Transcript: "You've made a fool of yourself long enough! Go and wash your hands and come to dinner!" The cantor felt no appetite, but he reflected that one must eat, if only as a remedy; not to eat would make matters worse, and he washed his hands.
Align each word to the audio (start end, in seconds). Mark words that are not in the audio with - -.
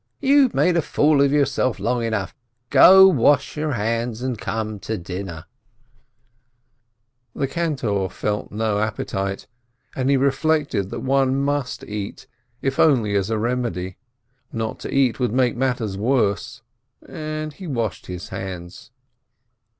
"You've 0.19 0.55
made 0.55 0.75
a 0.77 0.81
fool 0.81 1.21
of 1.21 1.31
yourself 1.31 1.77
long 1.79 2.03
enough! 2.03 2.33
Go 2.71 3.11
and 3.11 3.19
wash 3.19 3.55
your 3.55 3.73
hands 3.73 4.23
and 4.23 4.35
come 4.35 4.79
to 4.79 4.97
dinner!" 4.97 5.45
The 7.35 7.47
cantor 7.47 8.09
felt 8.09 8.51
no 8.51 8.79
appetite, 8.79 9.45
but 9.95 10.09
he 10.09 10.17
reflected 10.17 10.89
that 10.89 11.01
one 11.01 11.39
must 11.39 11.83
eat, 11.83 12.25
if 12.63 12.79
only 12.79 13.13
as 13.15 13.29
a 13.29 13.37
remedy; 13.37 13.97
not 14.51 14.79
to 14.79 14.91
eat 14.91 15.19
would 15.19 15.33
make 15.33 15.55
matters 15.55 15.99
worse, 15.99 16.63
and 17.07 17.53
he 17.53 17.67
washed 17.67 18.07
his 18.07 18.29
hands. 18.29 18.89